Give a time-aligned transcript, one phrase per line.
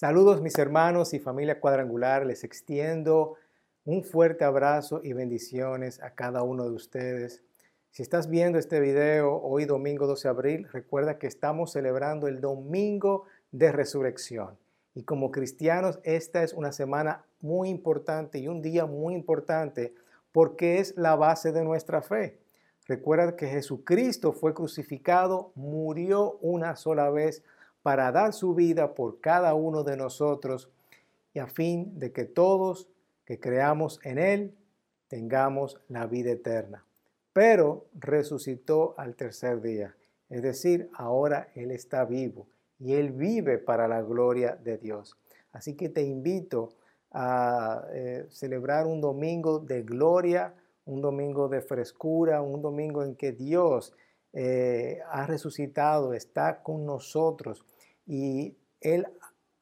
[0.00, 3.34] Saludos mis hermanos y familia cuadrangular, les extiendo
[3.84, 7.42] un fuerte abrazo y bendiciones a cada uno de ustedes.
[7.90, 12.40] Si estás viendo este video hoy domingo 12 de abril, recuerda que estamos celebrando el
[12.40, 14.56] domingo de resurrección.
[14.94, 19.92] Y como cristianos, esta es una semana muy importante y un día muy importante
[20.32, 22.38] porque es la base de nuestra fe.
[22.86, 27.44] Recuerda que Jesucristo fue crucificado, murió una sola vez
[27.82, 30.70] para dar su vida por cada uno de nosotros
[31.32, 32.88] y a fin de que todos
[33.24, 34.54] que creamos en Él
[35.08, 36.84] tengamos la vida eterna.
[37.32, 39.94] Pero resucitó al tercer día,
[40.28, 42.46] es decir, ahora Él está vivo
[42.78, 45.16] y Él vive para la gloria de Dios.
[45.52, 46.70] Así que te invito
[47.12, 50.54] a eh, celebrar un domingo de gloria,
[50.86, 53.94] un domingo de frescura, un domingo en que Dios
[54.32, 57.64] eh, ha resucitado, está con nosotros
[58.06, 59.06] y Él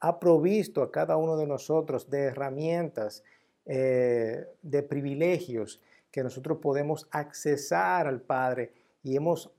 [0.00, 3.24] ha provisto a cada uno de nosotros de herramientas,
[3.66, 9.50] eh, de privilegios que nosotros podemos accesar al Padre y hemos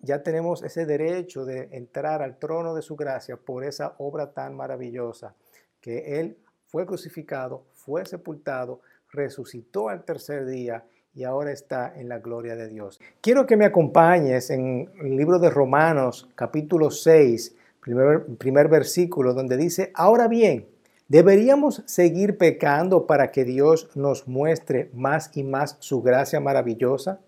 [0.00, 4.54] ya tenemos ese derecho de entrar al trono de su gracia por esa obra tan
[4.54, 5.34] maravillosa
[5.80, 8.80] que Él fue crucificado, fue sepultado,
[9.10, 10.84] resucitó al tercer día
[11.16, 13.00] y ahora está en la gloria de Dios.
[13.22, 19.56] Quiero que me acompañes en el libro de Romanos capítulo 6, primer, primer versículo, donde
[19.56, 20.68] dice, ahora bien,
[21.08, 27.20] ¿deberíamos seguir pecando para que Dios nos muestre más y más su gracia maravillosa?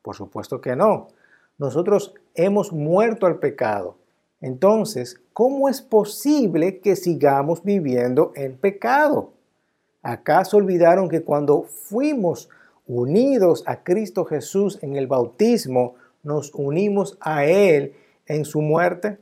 [0.00, 1.08] Por supuesto que no.
[1.58, 3.98] Nosotros hemos muerto al pecado.
[4.40, 9.34] Entonces, ¿cómo es posible que sigamos viviendo en pecado?
[10.02, 12.48] ¿Acaso olvidaron que cuando fuimos
[12.88, 15.94] unidos a Cristo Jesús en el bautismo,
[16.24, 17.94] nos unimos a Él
[18.26, 19.18] en su muerte?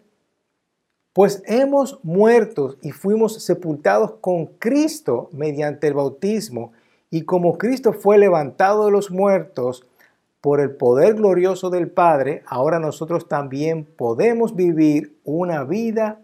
[1.12, 6.72] Pues hemos muerto y fuimos sepultados con Cristo mediante el bautismo,
[7.10, 9.86] y como Cristo fue levantado de los muertos
[10.40, 16.20] por el poder glorioso del Padre, ahora nosotros también podemos vivir una vida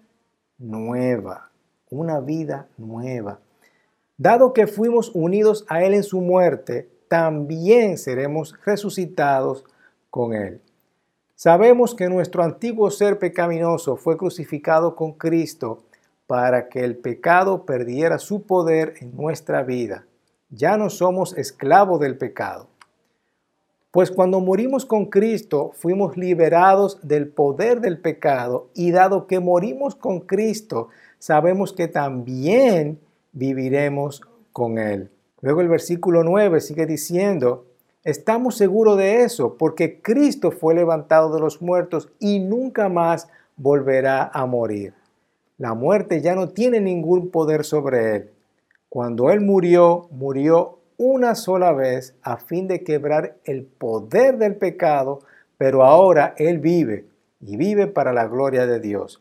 [0.58, 1.50] nueva,
[1.90, 3.40] una vida nueva.
[4.18, 9.66] Dado que fuimos unidos a Él en su muerte, también seremos resucitados
[10.08, 10.62] con Él.
[11.34, 15.82] Sabemos que nuestro antiguo ser pecaminoso fue crucificado con Cristo
[16.26, 20.06] para que el pecado perdiera su poder en nuestra vida.
[20.48, 22.68] Ya no somos esclavos del pecado.
[23.90, 29.96] Pues cuando morimos con Cristo fuimos liberados del poder del pecado y dado que morimos
[29.96, 32.98] con Cristo, sabemos que también
[33.32, 34.22] viviremos
[34.54, 35.10] con Él.
[35.42, 37.66] Luego el versículo 9 sigue diciendo,
[38.04, 44.30] estamos seguros de eso porque Cristo fue levantado de los muertos y nunca más volverá
[44.32, 44.94] a morir.
[45.58, 48.30] La muerte ya no tiene ningún poder sobre él.
[48.88, 55.20] Cuando él murió, murió una sola vez a fin de quebrar el poder del pecado,
[55.58, 57.06] pero ahora él vive
[57.40, 59.20] y vive para la gloria de Dios.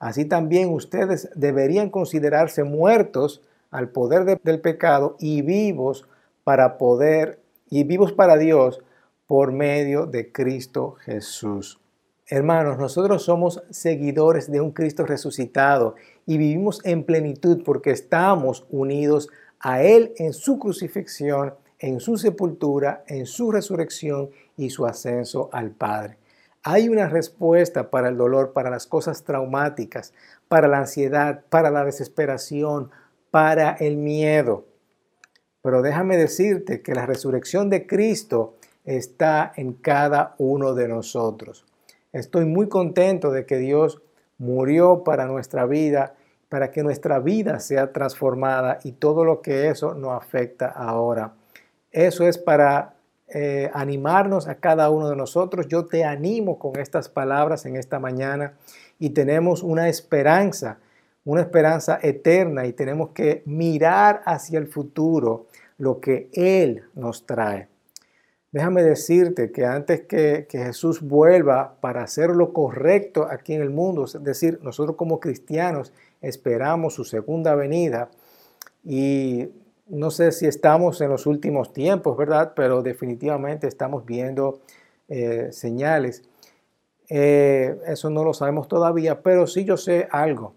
[0.00, 6.06] Así también ustedes deberían considerarse muertos al poder del pecado y vivos
[6.44, 8.80] para poder y vivos para Dios
[9.26, 11.80] por medio de Cristo Jesús.
[12.26, 19.28] Hermanos, nosotros somos seguidores de un Cristo resucitado y vivimos en plenitud porque estamos unidos
[19.58, 25.70] a Él en su crucifixión, en su sepultura, en su resurrección y su ascenso al
[25.70, 26.18] Padre.
[26.62, 30.12] Hay una respuesta para el dolor, para las cosas traumáticas,
[30.46, 32.90] para la ansiedad, para la desesperación,
[33.30, 34.66] para el miedo.
[35.62, 38.54] Pero déjame decirte que la resurrección de Cristo
[38.84, 41.66] está en cada uno de nosotros.
[42.12, 44.02] Estoy muy contento de que Dios
[44.38, 46.14] murió para nuestra vida,
[46.48, 51.34] para que nuestra vida sea transformada y todo lo que eso nos afecta ahora.
[51.92, 52.94] Eso es para
[53.28, 55.68] eh, animarnos a cada uno de nosotros.
[55.68, 58.54] Yo te animo con estas palabras en esta mañana
[58.98, 60.78] y tenemos una esperanza
[61.24, 65.46] una esperanza eterna y tenemos que mirar hacia el futuro
[65.78, 67.68] lo que Él nos trae.
[68.52, 73.70] Déjame decirte que antes que, que, Jesús vuelva para hacer lo correcto aquí en el
[73.70, 78.10] mundo, es decir, nosotros como cristianos esperamos su segunda venida
[78.84, 79.50] y
[79.90, 82.52] no sé si estamos en los últimos tiempos, ¿verdad?
[82.54, 84.60] Pero definitivamente estamos viendo
[85.08, 86.22] eh, señales.
[87.08, 90.54] Eh, eso no lo sabemos todavía, pero sí yo sé algo.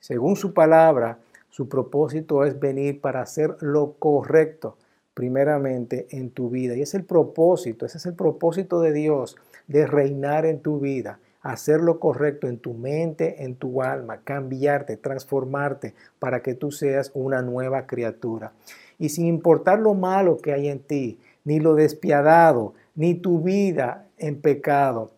[0.00, 1.18] Según su palabra,
[1.50, 4.76] su propósito es venir para hacer lo correcto
[5.14, 6.74] primeramente en tu vida.
[6.74, 9.36] Y es el propósito, ese es el propósito de Dios,
[9.66, 14.96] de reinar en tu vida, hacer lo correcto en tu mente, en tu alma, cambiarte,
[14.96, 18.52] transformarte para que tú seas una nueva criatura.
[18.98, 24.06] Y sin importar lo malo que hay en ti, ni lo despiadado, ni tu vida
[24.18, 25.10] en pecado,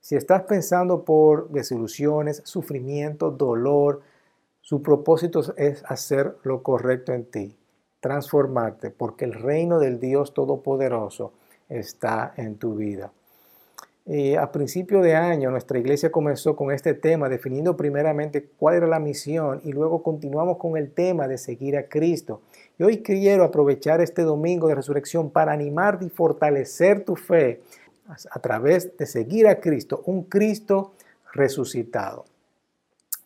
[0.00, 4.00] si estás pensando por desilusiones, sufrimiento, dolor,
[4.62, 7.56] su propósito es hacer lo correcto en ti,
[8.00, 11.32] transformarte, porque el reino del Dios Todopoderoso
[11.68, 13.10] está en tu vida.
[14.06, 18.86] Eh, a principio de año nuestra iglesia comenzó con este tema, definiendo primeramente cuál era
[18.86, 22.42] la misión y luego continuamos con el tema de seguir a Cristo.
[22.78, 27.62] Y hoy quiero aprovechar este domingo de resurrección para animarte y fortalecer tu fe
[28.30, 30.92] a través de seguir a Cristo, un Cristo
[31.32, 32.24] resucitado.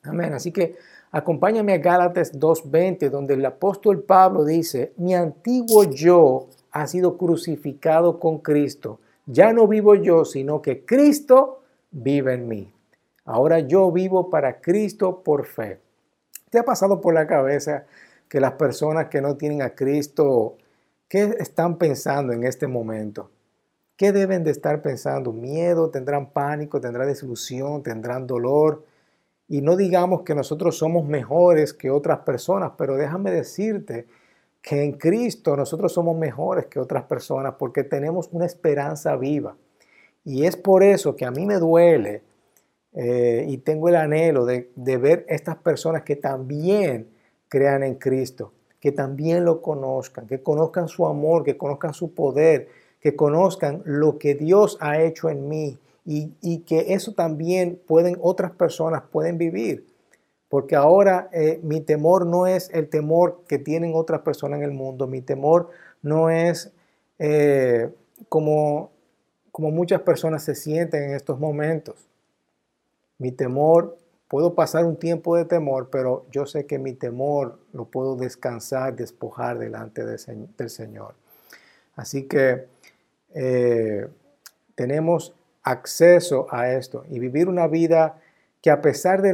[0.03, 0.33] Amén.
[0.33, 0.77] Así que
[1.11, 8.19] acompáñame a Gálatas 2.20, donde el apóstol Pablo dice, mi antiguo yo ha sido crucificado
[8.21, 12.73] con Cristo ya no vivo yo, sino que Cristo vive en mí.
[13.25, 15.81] Ahora yo vivo para Cristo por fe.
[16.49, 17.87] ¿Te ha pasado por la cabeza
[18.29, 20.57] que las personas que no tienen a Cristo,
[21.09, 23.31] qué están pensando en este momento?
[23.97, 25.33] ¿Qué deben de estar pensando?
[25.33, 25.91] ¿Miedo?
[25.91, 26.81] ¿Tendrán pánico?
[26.81, 27.83] ¿Tendrán desilusión?
[27.83, 28.85] ¿Tendrán dolor?
[29.49, 34.07] Y no digamos que nosotros somos mejores que otras personas, pero déjame decirte
[34.61, 39.57] que en Cristo nosotros somos mejores que otras personas porque tenemos una esperanza viva.
[40.25, 42.23] Y es por eso que a mí me duele
[42.93, 47.09] eh, y tengo el anhelo de, de ver estas personas que también
[47.49, 52.69] crean en Cristo, que también lo conozcan, que conozcan su amor, que conozcan su poder,
[53.01, 58.53] que conozcan lo que Dios ha hecho en mí y, que eso también pueden otras
[58.53, 59.85] personas pueden vivir
[60.49, 64.71] porque ahora eh, mi temor no es el temor que tienen otras personas en el
[64.71, 65.71] mundo, mi temor
[66.03, 66.73] no es
[67.19, 67.91] eh,
[68.29, 68.93] como,
[69.51, 72.09] como muchas personas se sienten en estos momentos.
[73.19, 73.99] Mi temor,
[74.29, 78.95] puedo pasar un tiempo de temor, pero yo sé que mi temor lo puedo descansar,
[78.95, 81.15] despojar delante del Señor.
[81.95, 82.67] Así que
[83.35, 84.09] eh,
[84.75, 85.35] tenemos
[85.67, 88.21] acceso a esto y vivir una vida
[88.63, 89.33] que a pesar de,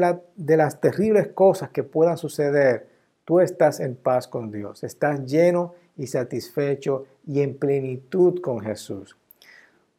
[0.56, 2.87] las terribles cosas que puedan suceder,
[3.26, 9.17] tú estás en paz con Dios, estás lleno y satisfecho y en plenitud con Jesús.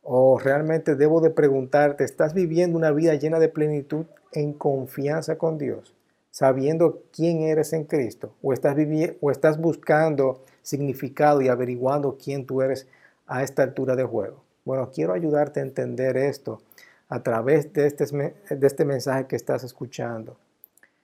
[0.02, 5.60] O realmente debo de preguntarte, ¿estás viviendo una vida llena de plenitud en confianza con
[5.60, 5.94] Dios,
[6.32, 8.34] sabiendo quién eres en Cristo?
[8.42, 8.76] ¿O estás,
[9.22, 12.88] o estás buscando significado y averiguando quién tú eres
[13.28, 14.43] a esta altura de juego?
[14.66, 16.62] Bueno, quiero ayudarte a entender esto
[17.10, 20.38] a través de este, de este mensaje que estás escuchando,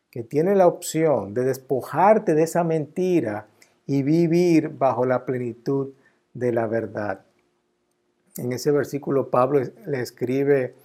[0.10, 3.48] que tiene la opción de despojarte de esa mentira
[3.86, 5.90] y vivir bajo la plenitud
[6.34, 7.26] de la verdad.
[8.38, 10.76] En ese versículo Pablo le escribe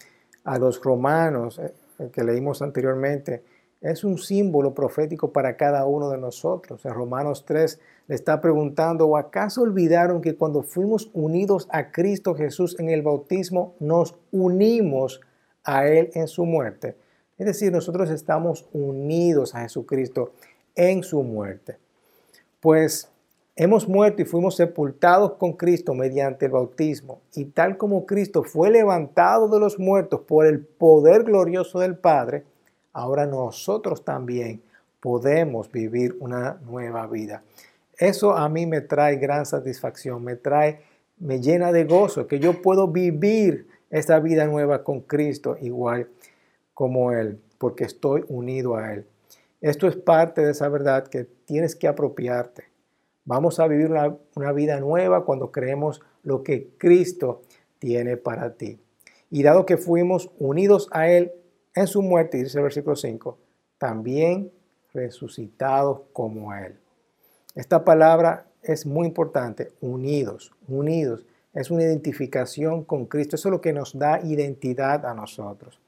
[0.43, 3.44] a los romanos eh, que leímos anteriormente,
[3.84, 6.84] es un símbolo profético para cada uno de nosotros.
[6.86, 7.78] En Romanos 3
[8.08, 13.02] le está preguntando, ¿o acaso olvidaron que cuando fuimos unidos a Cristo Jesús en el
[13.02, 15.20] bautismo, nos unimos
[15.64, 16.96] a Él en su muerte?
[17.36, 20.32] Es decir, nosotros estamos unidos a Jesucristo
[20.75, 21.76] en su muerte.
[22.60, 23.10] Pues
[23.54, 27.20] hemos muerto y fuimos sepultados con Cristo mediante el bautismo.
[27.34, 32.44] Y tal como Cristo fue levantado de los muertos por el poder glorioso del Padre,
[32.94, 34.62] ahora nosotros también
[35.00, 37.42] podemos vivir una nueva vida.
[37.99, 40.80] Eso a mí me trae gran satisfacción, me trae,
[41.18, 46.09] me llena de gozo, que yo puedo vivir esta vida nueva con Cristo igual
[46.73, 49.07] como Él, porque estoy unido a Él.
[49.61, 52.64] Esto es parte de esa verdad que tienes que apropiarte.
[53.25, 57.42] Vamos a vivir una, una vida nueva cuando creemos lo que Cristo
[57.78, 58.78] tiene para ti.
[59.30, 61.33] Y dado que fuimos unidos a Él
[61.75, 63.38] en su muerte, dice el versículo 5,
[63.78, 64.52] también
[64.93, 66.78] resucitados como Él.
[67.54, 71.26] Esta palabra es muy importante, unidos, unidos.
[71.52, 73.37] Es una identificación con Cristo.
[73.37, 75.81] Eso es lo que nos da identidad a nosotros.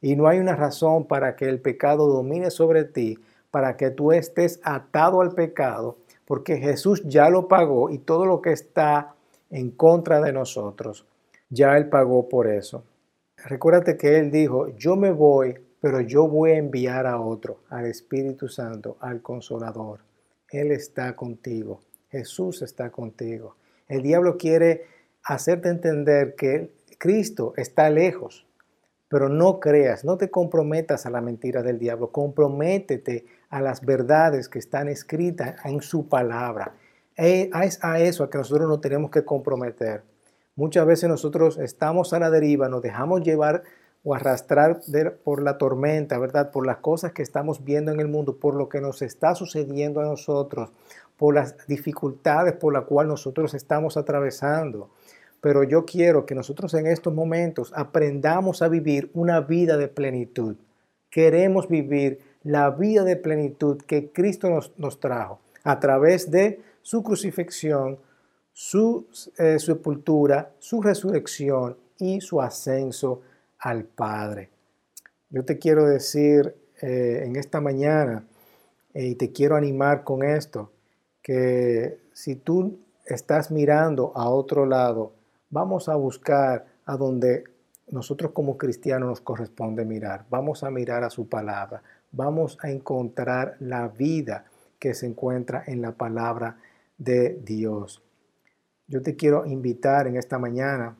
[0.00, 3.18] Y no hay una razón para que el pecado domine sobre ti,
[3.50, 8.40] para que tú estés atado al pecado, porque Jesús ya lo pagó y todo lo
[8.40, 9.14] que está
[9.50, 11.04] en contra de nosotros,
[11.50, 12.84] ya Él pagó por eso.
[13.44, 17.86] Recuérdate que Él dijo, yo me voy, pero yo voy a enviar a otro, al
[17.86, 20.00] Espíritu Santo, al Consolador.
[20.48, 23.56] Él está contigo, Jesús está contigo.
[23.88, 24.86] El diablo quiere
[25.24, 28.46] hacerte entender que Cristo está lejos,
[29.08, 34.48] pero no creas, no te comprometas a la mentira del diablo, comprométete a las verdades
[34.48, 36.76] que están escritas en su palabra.
[37.16, 40.11] Es a eso a que nosotros nos tenemos que comprometer.
[40.54, 43.62] Muchas veces nosotros estamos a la deriva, nos dejamos llevar
[44.04, 44.80] o arrastrar
[45.24, 46.50] por la tormenta, ¿verdad?
[46.50, 50.00] Por las cosas que estamos viendo en el mundo, por lo que nos está sucediendo
[50.00, 50.70] a nosotros,
[51.16, 54.90] por las dificultades por las cuales nosotros estamos atravesando.
[55.40, 60.56] Pero yo quiero que nosotros en estos momentos aprendamos a vivir una vida de plenitud.
[61.10, 67.02] Queremos vivir la vida de plenitud que Cristo nos, nos trajo a través de su
[67.02, 67.98] crucifixión,
[68.52, 69.06] su
[69.38, 73.22] eh, sepultura, su resurrección y su ascenso
[73.58, 74.50] al Padre.
[75.30, 78.24] Yo te quiero decir eh, en esta mañana
[78.92, 80.70] eh, y te quiero animar con esto,
[81.22, 85.12] que si tú estás mirando a otro lado,
[85.48, 87.44] vamos a buscar a donde
[87.90, 90.24] nosotros como cristianos nos corresponde mirar.
[90.28, 91.82] Vamos a mirar a su palabra.
[92.10, 94.44] Vamos a encontrar la vida
[94.78, 96.58] que se encuentra en la palabra
[96.98, 98.02] de Dios.
[98.86, 100.96] Yo te quiero invitar en esta mañana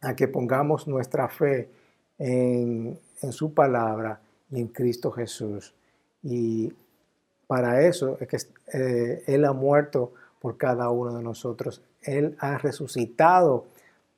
[0.00, 1.70] a que pongamos nuestra fe
[2.18, 2.98] en,
[3.30, 5.74] su palabra y en Cristo Jesús.
[6.22, 6.72] Y
[7.46, 8.38] para eso es que
[8.78, 11.82] eh, Él ha muerto por cada uno de nosotros.
[12.02, 13.66] Él ha resucitado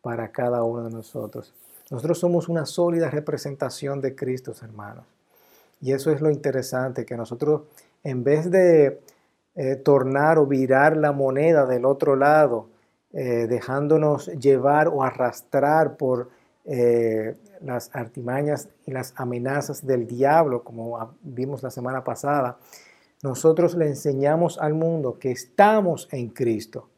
[0.01, 1.53] para cada uno de nosotros.
[1.91, 5.05] Nosotros somos una sólida representación de Cristo, hermanos.
[5.81, 7.63] Y eso es lo interesante, que nosotros
[8.03, 9.01] en vez de
[9.55, 12.69] eh, tornar o virar la moneda del otro lado,
[13.16, 16.30] eh, dejándonos llevar o arrastrar por
[16.64, 22.59] eh, las artimañas y las amenazas del diablo, como vimos la semana pasada,
[23.23, 26.88] nosotros le enseñamos al mundo que estamos en Cristo,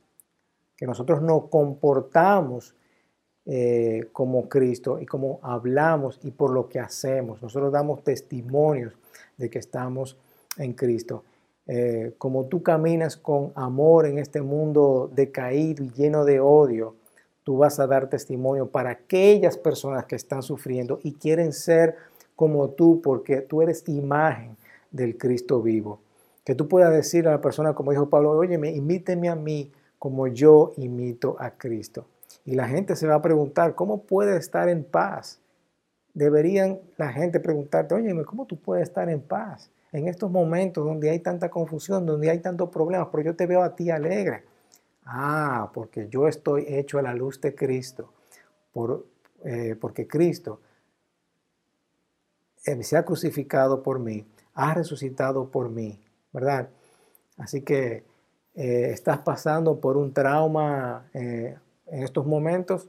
[0.77, 2.75] que nosotros nos comportamos
[4.11, 7.41] como Cristo y como hablamos y por lo que hacemos.
[7.41, 8.99] Nosotros damos testimonios
[9.37, 10.19] de que estamos
[10.59, 11.23] en Cristo.
[11.67, 16.95] Eh, como tú caminas con amor en este mundo decaído y lleno de odio,
[17.43, 21.97] tú vas a dar testimonio para aquellas personas que están sufriendo y quieren ser
[22.37, 24.57] como tú porque tú eres imagen
[24.91, 26.01] del Cristo vivo.
[26.45, 30.29] Que tú puedas decir a la persona, como dijo Pablo, oye, imíteme a mí como
[30.29, 32.07] yo imito a Cristo.
[32.45, 35.41] Y la gente se va a preguntar, ¿cómo puede estar en paz?
[36.15, 39.71] Deberían la gente preguntarte, oye, ¿cómo tú puedes estar en paz?
[39.93, 43.63] En estos momentos donde hay tanta confusión, donde hay tantos problemas, pero yo te veo
[43.63, 44.45] a ti alegre.
[45.05, 48.13] Ah, porque yo estoy hecho a la luz de Cristo,
[48.73, 49.07] por,
[49.45, 50.61] eh, porque Cristo
[52.65, 56.01] eh, se ha crucificado por mí, ha resucitado por mí,
[56.33, 56.69] ¿verdad?
[57.37, 58.05] Así que
[58.55, 61.59] eh, estás pasando por un trauma en
[62.03, 62.89] estos momentos,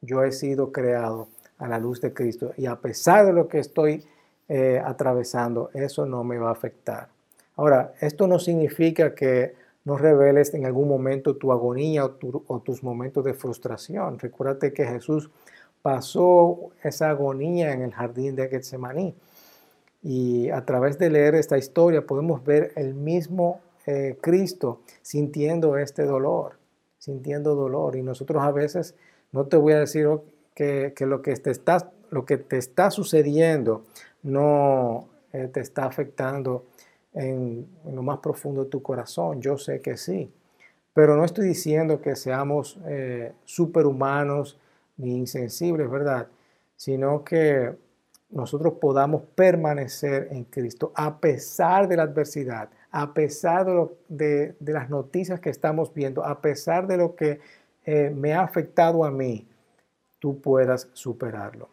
[0.00, 1.28] yo he sido creado
[1.58, 4.04] a la luz de Cristo y a pesar de lo que estoy
[4.48, 7.08] eh, atravesando, eso no me va a afectar.
[7.56, 13.24] Ahora, esto no significa que no reveles en algún momento tu agonía o, tus momentos
[13.24, 14.18] de frustración.
[14.18, 15.30] Recuérdate que Jesús
[15.82, 19.14] pasó esa agonía en el jardín de Getsemaní.
[20.02, 26.04] Y a través de leer esta historia podemos ver el mismo eh, Cristo sintiendo este
[26.04, 26.58] dolor,
[26.98, 27.96] sintiendo dolor.
[27.96, 28.94] Y nosotros a veces,
[29.32, 30.08] no te voy a decir
[30.54, 33.84] que, lo, que te está, lo que te está sucediendo
[34.22, 36.66] no eh, te está afectando
[37.14, 39.40] en, lo más profundo de tu corazón.
[39.40, 40.32] Yo sé que sí.
[40.94, 44.58] Pero no estoy diciendo que seamos eh, superhumanos
[44.96, 46.28] ni insensibles, ¿verdad?
[46.76, 47.74] Sino que
[48.30, 53.66] nosotros podamos permanecer en Cristo a pesar de la adversidad, a pesar
[54.08, 57.40] de, las noticias que estamos viendo, a pesar de lo que
[57.84, 59.46] eh, me ha afectado a mí,
[60.18, 61.68] tú puedas superarlo.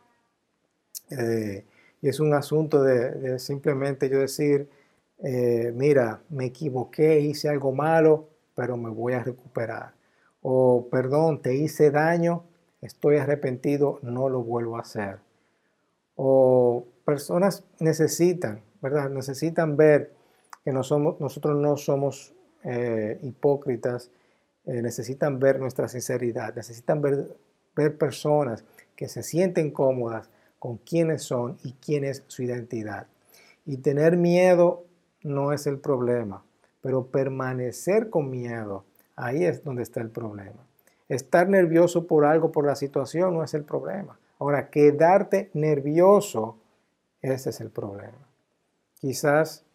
[2.06, 4.70] Y es un asunto de, simplemente yo decir,
[5.24, 9.94] eh, mira, me equivoqué, hice algo malo, pero me voy a recuperar.
[10.44, 12.44] O perdón, te hice daño,
[12.80, 15.18] estoy arrepentido, no lo vuelvo a hacer.
[16.16, 19.10] O personas necesitan, ¿verdad?
[19.10, 20.14] Necesitan ver
[20.64, 22.36] que no somos, nosotros no somos
[22.66, 24.12] eh, hipócritas,
[24.68, 27.36] eh, necesitan ver nuestra sinceridad, necesitan ver,
[27.76, 28.64] ver personas
[28.96, 30.30] que se sienten cómodas
[30.66, 33.06] con quiénes son y quién es su identidad.
[33.68, 34.84] Y tener miedo
[35.22, 36.44] no es el problema,
[36.82, 38.84] pero permanecer con miedo,
[39.16, 40.66] ahí es donde está el problema.
[41.08, 44.18] Estar nervioso por algo, por la situación, no es el problema.
[44.40, 46.58] Ahora, quedarte nervioso,
[47.22, 48.28] ese es el problema.
[48.96, 49.66] Quizás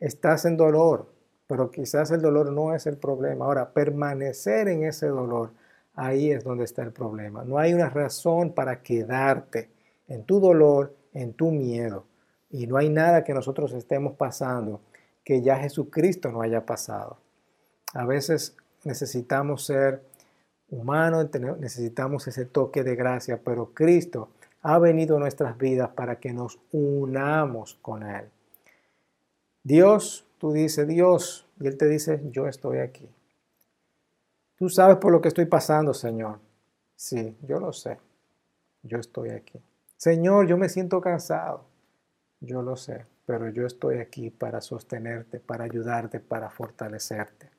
[0.00, 1.12] estás en dolor,
[1.46, 3.44] pero quizás el dolor no es el problema.
[3.44, 5.50] Ahora, permanecer en ese dolor,
[5.94, 7.44] ahí es donde está el problema.
[7.44, 9.75] No hay una razón para quedarte
[10.08, 12.04] en tu dolor, en tu miedo.
[12.50, 14.80] Y no hay nada que nosotros estemos pasando
[15.24, 17.18] que ya Jesucristo no haya pasado.
[17.94, 20.02] A veces necesitamos ser
[20.68, 24.28] humanos, necesitamos ese toque de gracia, pero Cristo
[24.62, 28.28] ha venido a nuestras vidas para que nos unamos con Él.
[29.62, 33.08] Dios, tú dices Dios, y Él te dice, yo estoy aquí.
[34.56, 36.38] Tú sabes por lo que estoy pasando, Señor.
[36.94, 37.98] Sí, yo lo sé.
[38.82, 39.60] Yo estoy aquí.
[39.96, 41.64] Señor, yo me siento cansado.
[42.40, 47.50] Yo lo sé, pero yo estoy aquí para sostenerte, para ayudarte, para fortalecerte.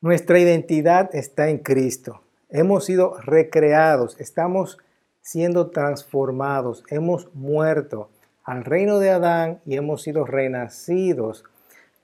[0.00, 2.22] Nuestra identidad está en Cristo.
[2.48, 4.78] Hemos sido recreados, estamos
[5.20, 8.08] siendo transformados, hemos muerto
[8.44, 11.44] al reino de Adán y hemos sido renacidos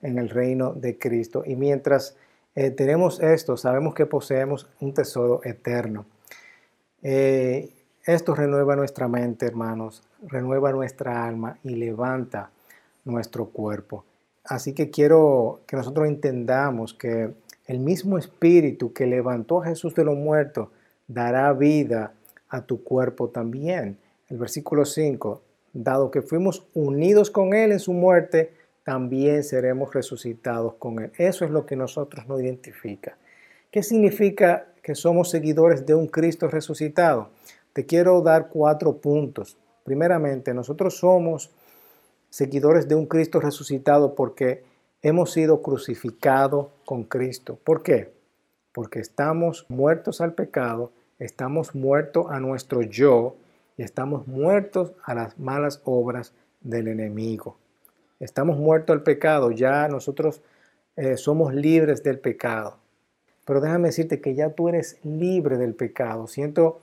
[0.01, 1.43] en el reino de Cristo.
[1.45, 2.17] Y mientras
[2.55, 6.05] eh, tenemos esto, sabemos que poseemos un tesoro eterno.
[7.01, 7.73] Eh,
[8.05, 12.49] esto renueva nuestra mente, hermanos, renueva nuestra alma y levanta
[13.05, 14.03] nuestro cuerpo.
[14.43, 17.33] Así que quiero que nosotros entendamos que
[17.65, 20.67] el mismo espíritu que levantó a Jesús de los muertos
[21.07, 22.13] dará vida
[22.49, 23.97] a tu cuerpo también.
[24.29, 25.41] El versículo 5,
[25.71, 31.11] dado que fuimos unidos con Él en su muerte, también seremos resucitados con Él.
[31.17, 33.17] Eso es lo que nosotros nos identifica.
[33.71, 37.29] ¿Qué significa que somos seguidores de un Cristo resucitado?
[37.73, 39.57] Te quiero dar cuatro puntos.
[39.83, 41.49] Primeramente, nosotros somos
[42.29, 44.63] seguidores de un Cristo resucitado porque
[45.01, 47.57] hemos sido crucificados con Cristo.
[47.63, 48.11] ¿Por qué?
[48.71, 53.35] Porque estamos muertos al pecado, estamos muertos a nuestro yo
[53.77, 57.57] y estamos muertos a las malas obras del enemigo.
[58.19, 60.41] Estamos muertos al pecado, ya nosotros
[60.95, 62.77] eh, somos libres del pecado.
[63.45, 66.27] Pero déjame decirte que ya tú eres libre del pecado.
[66.27, 66.79] Siento,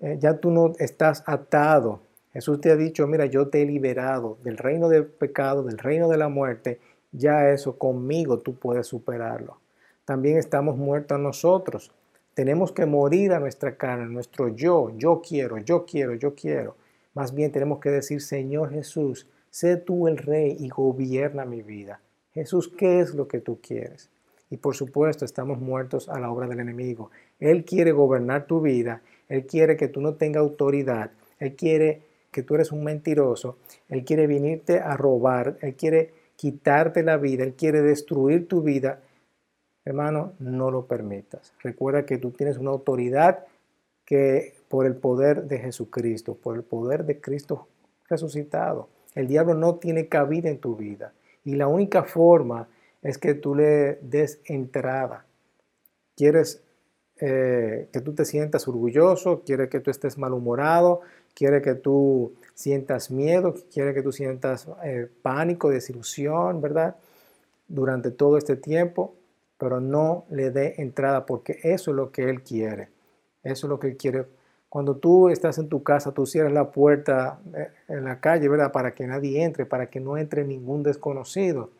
[0.00, 2.00] eh, ya tú no estás atado.
[2.32, 6.08] Jesús te ha dicho, mira, yo te he liberado del reino del pecado, del reino
[6.08, 6.80] de la muerte.
[7.12, 9.58] Ya eso conmigo tú puedes superarlo.
[10.04, 11.90] También estamos muertos nosotros.
[12.34, 14.92] Tenemos que morir a nuestra carne, nuestro yo.
[14.96, 16.76] Yo quiero, yo quiero, yo quiero.
[17.14, 22.00] Más bien tenemos que decir, Señor Jesús, sé tú el rey y gobierna mi vida.
[22.32, 24.10] Jesús, ¿qué es lo que tú quieres?
[24.50, 27.10] Y por supuesto, estamos muertos a la obra del enemigo.
[27.40, 32.42] Él quiere gobernar tu vida, Él quiere que tú no tengas autoridad, Él quiere que
[32.42, 37.54] tú eres un mentiroso, Él quiere venirte a robar, Él quiere quitarte la vida, Él
[37.54, 39.00] quiere destruir tu vida.
[39.84, 41.54] Hermano, no lo permitas.
[41.62, 43.46] Recuerda que tú tienes una autoridad
[44.04, 47.68] que por el poder de Jesucristo, por el poder de Cristo
[48.08, 51.12] resucitado, el diablo no tiene cabida en tu vida.
[51.44, 52.68] Y la única forma
[53.02, 55.24] es que tú le des entrada.
[56.16, 56.62] Quieres
[57.20, 61.00] eh, que tú te sientas orgulloso, quiere que tú estés malhumorado,
[61.34, 66.96] quiere que tú sientas miedo, quiere que tú sientas eh, pánico, desilusión, ¿verdad?
[67.68, 69.14] Durante todo este tiempo,
[69.58, 72.88] pero no le dé entrada porque eso es lo que Él quiere.
[73.42, 74.26] Eso es lo que Él quiere.
[74.68, 78.72] Cuando tú estás en tu casa, tú cierras la puerta eh, en la calle, ¿verdad?
[78.72, 81.70] Para que nadie entre, para que no entre ningún desconocido.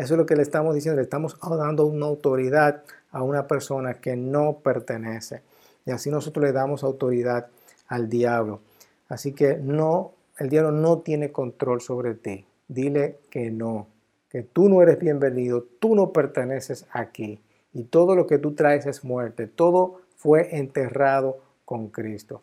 [0.00, 4.00] Eso es lo que le estamos diciendo, le estamos dando una autoridad a una persona
[4.00, 5.42] que no pertenece.
[5.84, 7.48] Y así nosotros le damos autoridad
[7.86, 8.60] al diablo.
[9.08, 12.46] Así que no, el diablo no tiene control sobre ti.
[12.66, 13.88] Dile que no,
[14.30, 17.38] que tú no eres bienvenido, tú no perteneces aquí.
[17.74, 19.48] Y todo lo que tú traes es muerte.
[19.48, 22.40] Todo fue enterrado con Cristo.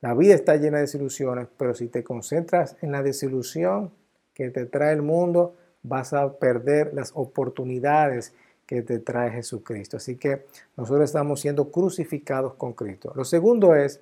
[0.00, 3.90] La vida está llena de desilusiones, pero si te concentras en la desilusión
[4.32, 8.32] que te trae el mundo, vas a perder las oportunidades
[8.66, 9.96] que te trae Jesucristo.
[9.96, 10.44] Así que
[10.76, 13.12] nosotros estamos siendo crucificados con Cristo.
[13.16, 14.00] Lo segundo es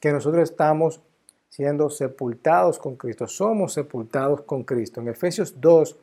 [0.00, 1.00] que nosotros estamos
[1.48, 3.26] siendo sepultados con Cristo.
[3.26, 5.00] Somos sepultados con Cristo.
[5.00, 5.96] En Efesios 2,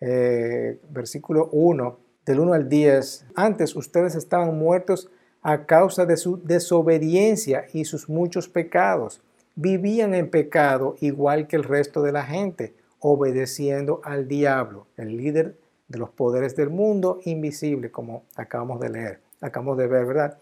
[0.00, 5.10] eh, versículo 1, del 1 al 10, antes ustedes estaban muertos
[5.42, 9.22] a causa de su desobediencia y sus muchos pecados.
[9.56, 15.56] Vivían en pecado igual que el resto de la gente obedeciendo al diablo, el líder
[15.88, 20.38] de los poderes del mundo invisible, como acabamos de leer, acabamos de ver, ¿verdad?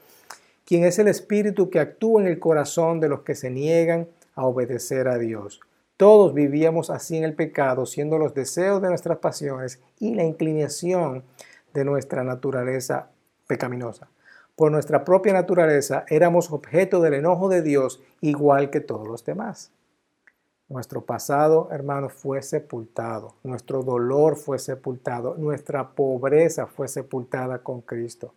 [0.65, 4.45] Quien es el espíritu que actúa en el corazón de los que se niegan a
[4.45, 5.61] obedecer a Dios.
[5.97, 11.25] Todos vivíamos así en el pecado, siendo los deseos de nuestras pasiones y la inclinación
[11.73, 13.09] de nuestra naturaleza
[13.47, 14.09] pecaminosa.
[14.55, 19.73] Por nuestra propia naturaleza éramos objeto del enojo de Dios igual que todos los demás.
[20.69, 23.35] Nuestro pasado, hermano, fue sepultado.
[23.43, 25.35] Nuestro dolor fue sepultado.
[25.39, 28.35] Nuestra pobreza fue sepultada con Cristo.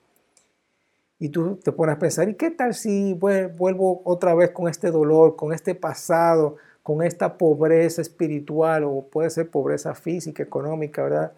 [1.20, 4.90] Y tú te pones a pensar, ¿y qué tal si vuelvo otra vez con este
[4.90, 11.34] dolor, con este pasado, con esta pobreza espiritual o puede ser pobreza física, económica, ¿verdad?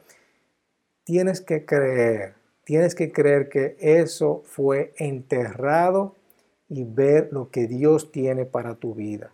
[1.03, 6.15] Tienes que creer, tienes que creer que eso fue enterrado
[6.69, 9.31] y ver lo que Dios tiene para tu vida.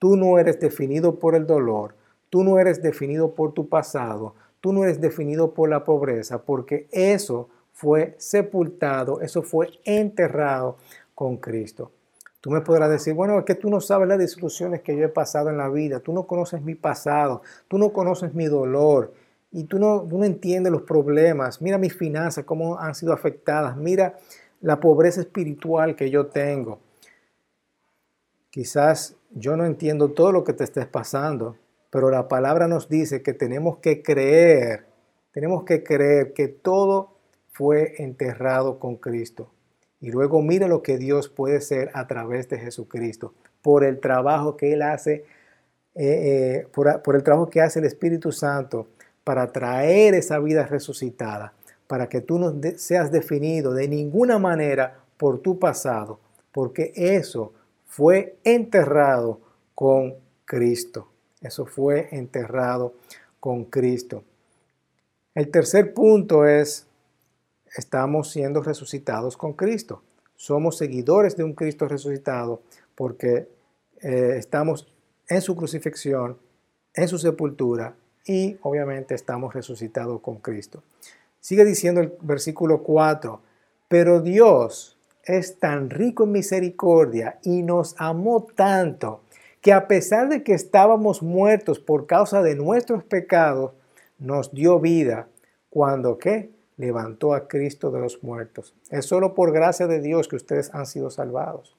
[0.00, 1.94] Tú no eres definido por el dolor,
[2.30, 6.88] tú no eres definido por tu pasado, tú no eres definido por la pobreza, porque
[6.90, 10.78] eso fue sepultado, eso fue enterrado
[11.14, 11.92] con Cristo.
[12.40, 15.08] Tú me podrás decir, bueno, es que tú no sabes las disoluciones que yo he
[15.08, 19.12] pasado en la vida, tú no conoces mi pasado, tú no conoces mi dolor
[19.52, 21.60] y tú no, no entiendes los problemas.
[21.60, 24.18] Mira mis finanzas, cómo han sido afectadas, mira
[24.62, 26.78] la pobreza espiritual que yo tengo.
[28.48, 31.56] Quizás yo no entiendo todo lo que te estés pasando,
[31.90, 34.86] pero la palabra nos dice que tenemos que creer,
[35.32, 37.16] tenemos que creer que todo
[37.52, 39.52] fue enterrado con Cristo.
[40.00, 44.56] Y luego mira lo que Dios puede ser a través de Jesucristo, por el trabajo
[44.56, 45.24] que Él hace,
[45.94, 48.88] eh, eh, por, por el trabajo que hace el Espíritu Santo
[49.24, 51.52] para traer esa vida resucitada,
[51.86, 56.18] para que tú no seas definido de ninguna manera por tu pasado,
[56.52, 57.52] porque eso
[57.90, 59.40] fue enterrado
[59.74, 61.08] con Cristo.
[61.40, 62.94] Eso fue enterrado
[63.40, 64.22] con Cristo.
[65.34, 66.86] El tercer punto es
[67.74, 70.04] estamos siendo resucitados con Cristo.
[70.36, 72.62] Somos seguidores de un Cristo resucitado
[72.94, 73.48] porque
[74.00, 74.86] eh, estamos
[75.28, 76.38] en su crucifixión,
[76.94, 80.84] en su sepultura y obviamente estamos resucitados con Cristo.
[81.40, 83.40] Sigue diciendo el versículo 4,
[83.88, 84.96] pero Dios
[85.34, 89.22] es tan rico en misericordia y nos amó tanto
[89.60, 93.72] que a pesar de que estábamos muertos por causa de nuestros pecados,
[94.18, 95.28] nos dio vida
[95.68, 96.50] cuando qué?
[96.76, 98.74] levantó a Cristo de los muertos.
[98.88, 101.76] Es solo por gracia de Dios que ustedes han sido salvados.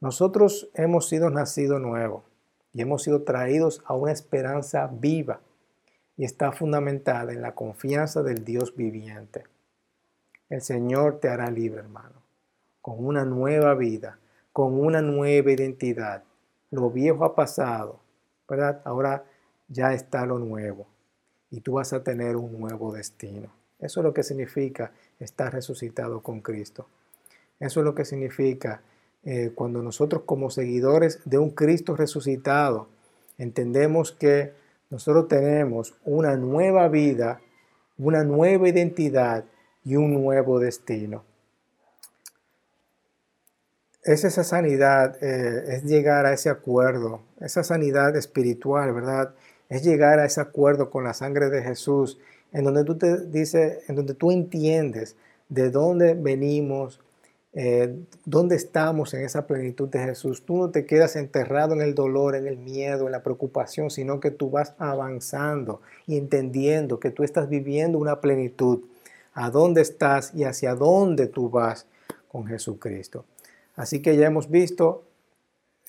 [0.00, 2.24] Nosotros hemos sido nacidos nuevos
[2.72, 5.40] y hemos sido traídos a una esperanza viva
[6.16, 9.44] y está fundamentada en la confianza del Dios viviente.
[10.50, 12.22] El Señor te hará libre, hermano,
[12.82, 14.18] con una nueva vida,
[14.52, 16.24] con una nueva identidad.
[16.72, 18.00] Lo viejo ha pasado,
[18.48, 18.82] ¿verdad?
[18.84, 19.24] Ahora
[19.68, 20.88] ya está lo nuevo
[21.50, 23.52] y tú vas a tener un nuevo destino.
[23.78, 26.88] Eso es lo que significa estar resucitado con Cristo.
[27.60, 28.82] Eso es lo que significa
[29.22, 32.88] eh, cuando nosotros como seguidores de un Cristo resucitado
[33.38, 34.52] entendemos que
[34.90, 37.40] nosotros tenemos una nueva vida,
[37.98, 39.44] una nueva identidad
[39.84, 41.24] y un nuevo destino.
[44.02, 49.34] Es esa sanidad, eh, es llegar a ese acuerdo, esa sanidad espiritual, ¿verdad?
[49.68, 52.18] Es llegar a ese acuerdo con la sangre de Jesús
[52.52, 55.16] en donde tú te dices, en donde tú entiendes
[55.48, 57.00] de dónde venimos,
[57.52, 60.44] eh, dónde estamos en esa plenitud de Jesús.
[60.44, 64.20] Tú no te quedas enterrado en el dolor, en el miedo, en la preocupación, sino
[64.20, 68.80] que tú vas avanzando y entendiendo que tú estás viviendo una plenitud.
[69.40, 71.86] A dónde estás y hacia dónde tú vas
[72.28, 73.24] con Jesucristo.
[73.74, 75.04] Así que ya hemos visto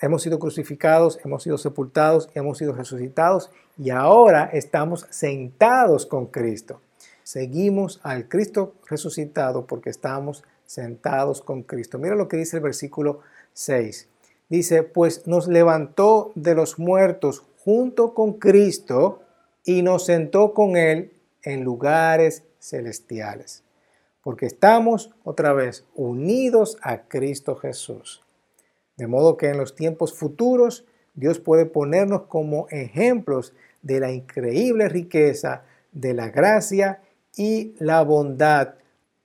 [0.02, 6.82] hemos sido crucificados, hemos sido sepultados, hemos sido resucitados y ahora estamos sentados con Cristo.
[7.24, 12.00] Seguimos al Cristo resucitado porque estamos sentados con Cristo.
[12.00, 13.20] Mira lo que dice el versículo
[13.54, 14.08] 6.
[14.50, 19.22] Dice, pues nos levantó de los muertos junto con Cristo
[19.64, 23.64] y nos sentó con Él en lugares celestiales.
[24.24, 28.22] Porque estamos otra vez unidos a Cristo Jesús.
[28.96, 34.88] De modo que en los tiempos futuros Dios puede ponernos como ejemplos de la increíble
[34.88, 37.02] riqueza de la gracia
[37.36, 38.76] y la bondad.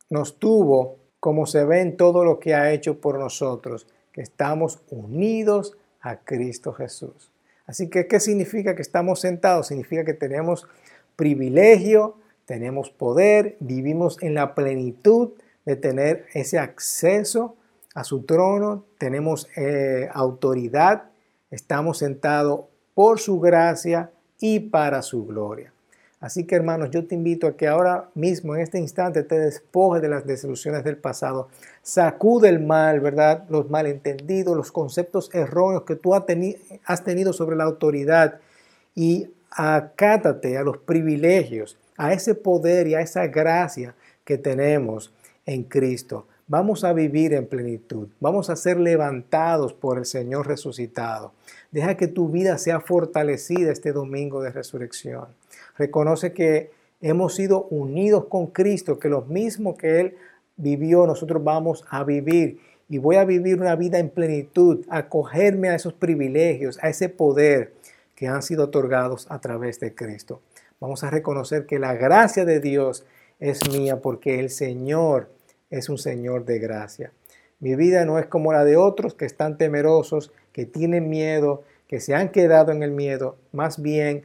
[0.09, 4.81] Nos tuvo como se ve en todo lo que ha hecho por nosotros, que estamos
[4.91, 7.33] unidos a Cristo Jesús.
[7.67, 9.67] Así que, ¿qué significa que estamos sentados?
[9.67, 10.69] Significa que tenemos
[11.17, 12.17] privilegio,
[12.47, 15.31] tenemos poder, vivimos en la plenitud
[15.65, 17.57] de tener ese acceso
[17.95, 21.05] a su trono, tenemos eh, autoridad,
[21.51, 25.73] estamos sentados por su gracia y para su gloria.
[26.21, 30.01] Así que hermanos, yo te invito a que ahora mismo, en este instante, te despojes
[30.01, 31.49] de las desilusiones del pasado.
[31.83, 33.45] Sacude el mal, ¿verdad?
[33.51, 38.41] Los malentendidos, los conceptos erróneos que tú has tenido sobre la autoridad
[38.95, 45.13] y acátate a los privilegios, a ese poder y a esa gracia que tenemos
[45.45, 51.33] en Cristo vamos a vivir en plenitud, vamos a ser levantados por el Señor resucitado.
[51.73, 55.27] Deja que tu vida sea fortalecida este domingo de resurrección.
[55.77, 60.17] Reconoce que hemos sido unidos con Cristo, que lo mismo que Él
[60.57, 62.61] vivió, nosotros vamos a vivir.
[62.89, 67.75] Y voy a vivir una vida en plenitud, acogerme a esos privilegios, a ese poder
[68.15, 70.41] que han sido otorgados a través de Cristo.
[70.81, 73.07] Vamos a reconocer que la gracia de Dios
[73.39, 75.31] es mía porque el Señor
[75.71, 77.13] es un Señor de gracia.
[77.61, 82.01] Mi vida no es como la de otros que están temerosos, que tienen miedo, que
[82.01, 84.25] se han quedado en el miedo, más bien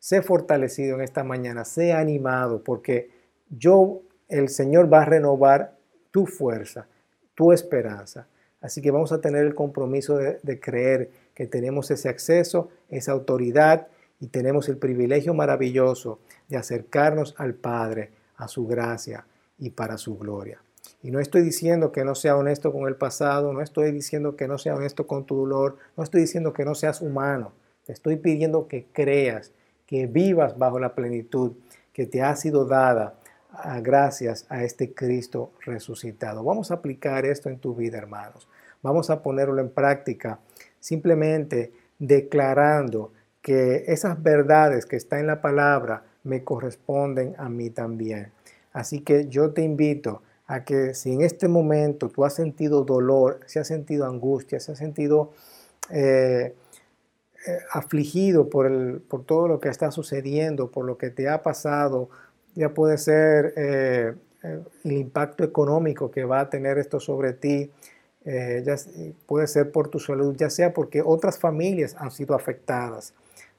[0.00, 3.10] sé fortalecido en esta mañana, sé animado, porque
[3.48, 5.76] yo, el Señor va a renovar
[6.10, 6.88] tu fuerza,
[7.34, 8.26] tu esperanza.
[8.60, 13.12] Así que vamos a tener el compromiso de, de creer que tenemos ese acceso, esa
[13.12, 13.86] autoridad
[14.20, 19.26] y tenemos el privilegio maravilloso de acercarnos al Padre, a su gracia
[19.58, 20.60] y para su gloria.
[21.02, 24.48] Y no estoy diciendo que no sea honesto con el pasado, no estoy diciendo que
[24.48, 27.52] no sea honesto con tu dolor, no estoy diciendo que no seas humano.
[27.84, 29.52] Te estoy pidiendo que creas,
[29.86, 31.52] que vivas bajo la plenitud
[31.92, 33.14] que te ha sido dada
[33.52, 36.42] ah, gracias a este Cristo resucitado.
[36.42, 38.48] Vamos a aplicar esto en tu vida, hermanos.
[38.82, 40.40] Vamos a ponerlo en práctica
[40.80, 43.12] simplemente declarando
[43.46, 48.32] que esas verdades que están en la palabra me corresponden a mí también.
[48.72, 53.38] Así que yo te invito a que si en este momento tú has sentido dolor,
[53.46, 55.30] si has sentido angustia, si has sentido
[55.90, 56.56] eh,
[57.46, 61.44] eh, afligido por, el, por todo lo que está sucediendo, por lo que te ha
[61.44, 62.08] pasado,
[62.56, 64.12] ya puede ser eh,
[64.82, 67.70] el impacto económico que va a tener esto sobre ti,
[68.24, 68.74] ya
[69.26, 73.14] puede ser por tu salud, ya sea porque otras familias han sido afectadas.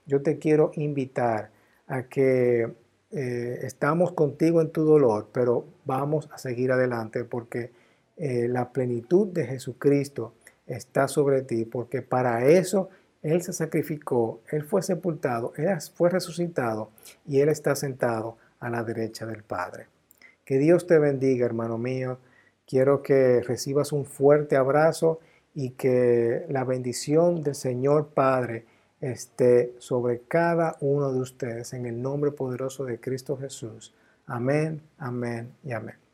[0.07, 1.51] Yo te quiero invitar
[1.85, 2.73] a que
[3.11, 7.71] eh, estamos contigo en tu dolor, pero vamos a seguir adelante porque
[8.17, 10.33] eh, la plenitud de Jesucristo
[10.65, 12.89] está sobre ti, porque para eso
[13.21, 16.89] Él se sacrificó, Él fue sepultado, Él fue resucitado
[17.25, 19.87] y Él está sentado a la derecha del Padre.
[20.43, 22.17] Que Dios te bendiga, hermano mío.
[22.65, 25.19] Quiero que recibas un fuerte abrazo
[25.53, 28.65] y que la bendición del Señor Padre
[29.01, 33.93] esté sobre cada uno de ustedes en el nombre poderoso de Cristo Jesús.
[34.25, 36.06] Amén, amén y amén.